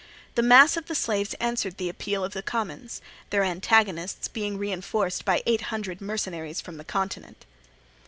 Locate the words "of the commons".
2.25-3.01